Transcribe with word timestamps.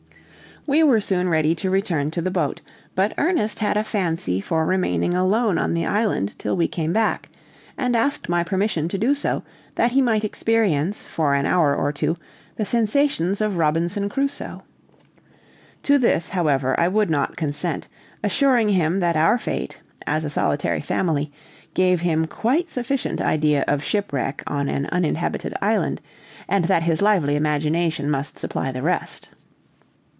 We 0.67 0.83
were 0.83 0.99
soon 1.01 1.27
ready 1.27 1.55
to 1.55 1.71
return 1.71 2.11
to 2.11 2.21
the 2.21 2.29
boat, 2.29 2.61
but 2.93 3.15
Ernest 3.17 3.57
had 3.57 3.77
a 3.77 3.83
fancy 3.83 4.39
for 4.39 4.63
remaining 4.63 5.15
alone 5.15 5.57
on 5.57 5.73
the 5.73 5.87
island 5.87 6.37
till 6.37 6.55
we 6.55 6.67
came 6.67 6.93
back, 6.93 7.29
and 7.79 7.95
asked 7.95 8.29
my 8.29 8.43
permission 8.43 8.87
to 8.89 8.99
do 8.99 9.15
so, 9.15 9.41
that 9.73 9.93
he 9.93 10.03
might 10.03 10.23
experience, 10.23 11.03
for 11.07 11.33
an 11.33 11.47
hour 11.47 11.75
or 11.75 11.91
two, 11.91 12.15
the 12.57 12.63
sensations 12.63 13.41
of 13.41 13.57
Robinson 13.57 14.07
Crusoe. 14.07 14.61
To 15.81 15.97
this, 15.97 16.29
however, 16.29 16.79
I 16.79 16.87
would 16.87 17.09
not 17.09 17.37
consent, 17.37 17.87
assuring 18.23 18.69
him 18.69 18.99
that 18.99 19.15
our 19.17 19.39
fate, 19.39 19.81
as 20.05 20.23
a 20.23 20.29
solitary 20.29 20.81
family, 20.81 21.31
gave 21.73 22.01
him 22.01 22.27
quite 22.27 22.69
sufficient 22.69 23.19
idea 23.19 23.65
of 23.67 23.83
shipwreck 23.83 24.43
on 24.45 24.69
an 24.69 24.85
uninhabited 24.91 25.55
island, 25.59 26.01
and 26.47 26.65
that 26.65 26.83
his 26.83 27.01
lively 27.01 27.35
imagination 27.35 28.11
must 28.11 28.37
supply 28.37 28.71
the 28.71 28.83
rest. 28.83 29.29